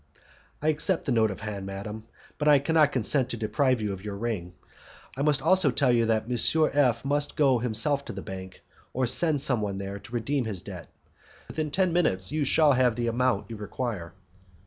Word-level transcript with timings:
"I 0.63 0.69
accept 0.69 1.05
the 1.05 1.11
note 1.11 1.29
of 1.29 1.41
hand, 1.41 1.67
madam, 1.67 2.05
but 2.39 2.47
I 2.47 2.57
cannot 2.57 2.91
consent 2.91 3.29
to 3.29 3.37
deprive 3.37 3.81
you 3.81 3.93
of 3.93 4.03
your 4.03 4.17
ring. 4.17 4.53
I 5.15 5.21
must 5.21 5.43
also 5.43 5.69
tell 5.69 5.91
you 5.91 6.07
that 6.07 6.23
M. 6.27 6.69
F 6.73 7.05
must 7.05 7.35
go 7.35 7.59
himself 7.59 8.03
to 8.05 8.13
the 8.13 8.23
bank, 8.23 8.63
or 8.93 9.05
send 9.05 9.41
some 9.41 9.61
one 9.61 9.77
there, 9.77 9.99
to 9.99 10.11
redeem 10.15 10.45
his 10.45 10.63
debt. 10.63 10.89
Within 11.49 11.69
ten 11.69 11.93
minutes 11.93 12.31
you 12.31 12.45
shall 12.45 12.73
have 12.73 12.95
the 12.95 13.05
amount 13.05 13.51
you 13.51 13.57
require." 13.57 14.15